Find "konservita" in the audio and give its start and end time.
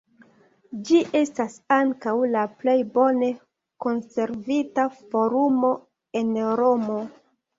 3.85-4.87